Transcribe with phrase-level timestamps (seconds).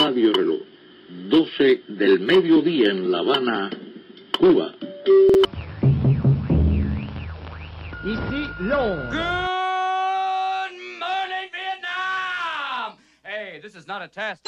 [0.00, 0.60] Radio Reloj,
[1.08, 3.70] 12 del mediodía en La Habana,
[4.38, 4.74] Cuba.
[8.04, 9.10] Ici Londres.
[9.10, 12.98] Good morning, Vietnam!
[13.22, 14.46] Hey, this is not a test.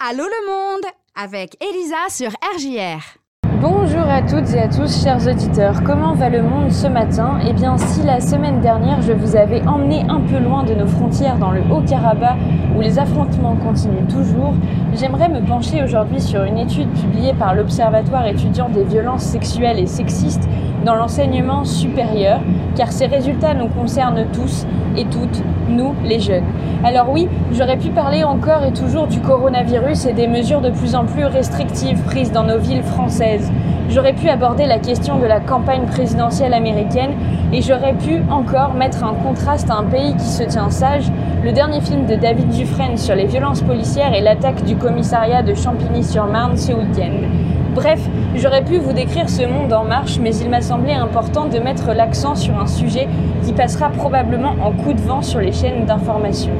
[0.00, 3.23] Allô le monde avec Elisa sur RJR.
[3.66, 5.82] Bonjour à toutes et à tous, chers auditeurs.
[5.84, 7.38] Comment va le monde ce matin?
[7.48, 10.86] Eh bien, si la semaine dernière je vous avais emmené un peu loin de nos
[10.86, 12.36] frontières dans le Haut-Karabakh,
[12.76, 14.52] où les affrontements continuent toujours,
[14.92, 19.86] j'aimerais me pencher aujourd'hui sur une étude publiée par l'Observatoire étudiant des violences sexuelles et
[19.86, 20.46] sexistes
[20.84, 22.40] dans l'enseignement supérieur,
[22.76, 24.66] car ces résultats nous concernent tous
[24.96, 26.44] et toutes, nous les jeunes.
[26.84, 30.94] Alors oui, j'aurais pu parler encore et toujours du coronavirus et des mesures de plus
[30.94, 33.50] en plus restrictives prises dans nos villes françaises.
[33.88, 37.12] J'aurais pu aborder la question de la campagne présidentielle américaine
[37.52, 41.10] et j'aurais pu encore mettre un contraste à un pays qui se tient sage,
[41.42, 45.54] le dernier film de David Dufresne sur les violences policières et l'attaque du commissariat de
[45.54, 47.63] Champigny-sur-Marne ce week-end.
[47.74, 48.00] Bref,
[48.36, 51.92] j'aurais pu vous décrire ce monde en marche, mais il m'a semblé important de mettre
[51.92, 53.08] l'accent sur un sujet
[53.44, 56.52] qui passera probablement en coup de vent sur les chaînes d'information.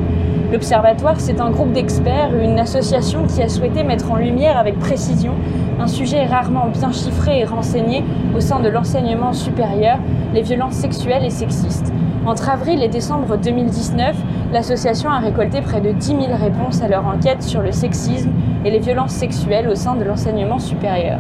[0.53, 5.35] L'Observatoire, c'est un groupe d'experts, une association qui a souhaité mettre en lumière avec précision
[5.79, 8.03] un sujet rarement bien chiffré et renseigné
[8.37, 9.99] au sein de l'enseignement supérieur,
[10.33, 11.93] les violences sexuelles et sexistes.
[12.27, 14.17] Entre avril et décembre 2019,
[14.51, 18.31] l'association a récolté près de 10 000 réponses à leur enquête sur le sexisme
[18.65, 21.19] et les violences sexuelles au sein de l'enseignement supérieur.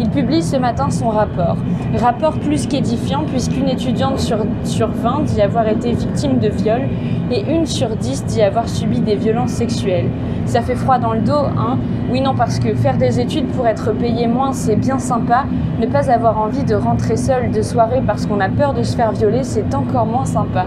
[0.00, 1.56] Il publie ce matin son rapport.
[1.96, 6.82] Rapport plus qu'édifiant puisqu'une étudiante sur, sur 20 dit avoir été victime de viol
[7.30, 10.10] et une sur 10 dit avoir subi des violences sexuelles.
[10.46, 11.78] Ça fait froid dans le dos, hein
[12.10, 15.44] Oui, non, parce que faire des études pour être payé moins, c'est bien sympa.
[15.80, 18.96] Ne pas avoir envie de rentrer seul de soirée parce qu'on a peur de se
[18.96, 20.66] faire violer, c'est encore moins sympa.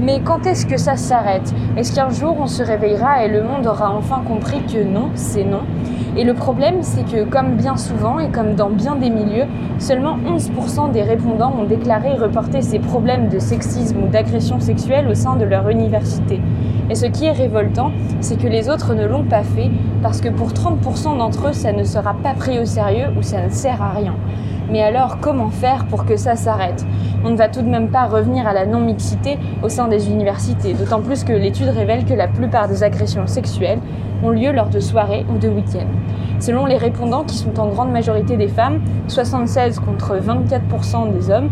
[0.00, 1.52] Mais quand est-ce que ça s'arrête?
[1.76, 5.44] Est-ce qu'un jour on se réveillera et le monde aura enfin compris que non, c'est
[5.44, 5.62] non?
[6.16, 9.44] Et le problème, c'est que comme bien souvent et comme dans bien des milieux,
[9.78, 15.14] seulement 11% des répondants ont déclaré reporter ces problèmes de sexisme ou d'agression sexuelle au
[15.14, 16.40] sein de leur université.
[16.90, 19.70] Et ce qui est révoltant, c'est que les autres ne l'ont pas fait
[20.02, 23.44] parce que pour 30% d'entre eux, ça ne sera pas pris au sérieux ou ça
[23.44, 24.14] ne sert à rien.
[24.70, 26.84] Mais alors, comment faire pour que ça s'arrête?
[27.24, 30.74] On ne va tout de même pas revenir à la non-mixité au sein des universités,
[30.74, 33.80] d'autant plus que l'étude révèle que la plupart des agressions sexuelles
[34.22, 35.88] ont lieu lors de soirées ou de week-ends.
[36.40, 41.50] Selon les répondants, qui sont en grande majorité des femmes, 76 contre 24% des hommes,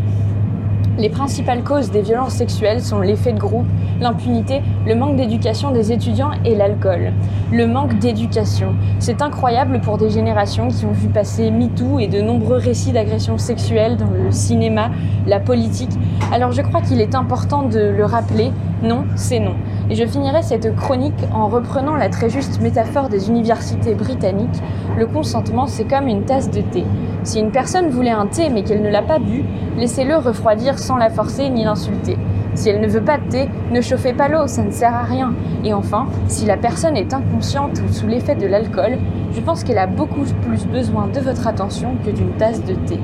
[0.98, 3.66] les principales causes des violences sexuelles sont l'effet de groupe,
[4.00, 7.12] l'impunité, le manque d'éducation des étudiants et l'alcool.
[7.52, 8.74] Le manque d'éducation.
[8.98, 13.38] C'est incroyable pour des générations qui ont vu passer MeToo et de nombreux récits d'agressions
[13.38, 14.90] sexuelles dans le cinéma,
[15.26, 15.92] la politique.
[16.32, 18.52] Alors je crois qu'il est important de le rappeler,
[18.82, 19.54] non, c'est non.
[19.88, 24.62] Et je finirai cette chronique en reprenant la très juste métaphore des universités britanniques.
[24.98, 26.84] Le consentement, c'est comme une tasse de thé.
[27.22, 29.44] Si une personne voulait un thé mais qu'elle ne l'a pas bu,
[29.76, 32.16] laissez-le refroidir sans la forcer ni l'insulter.
[32.54, 35.02] Si elle ne veut pas de thé, ne chauffez pas l'eau, ça ne sert à
[35.02, 35.34] rien.
[35.62, 38.98] Et enfin, si la personne est inconsciente ou sous l'effet de l'alcool,
[39.32, 42.98] je pense qu'elle a beaucoup plus besoin de votre attention que d'une tasse de thé.